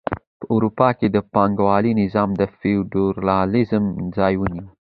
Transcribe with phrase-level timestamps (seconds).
[0.39, 3.83] په اروپا کې د پانګوالۍ نظام د فیوډالیزم
[4.17, 4.65] ځای ونیو.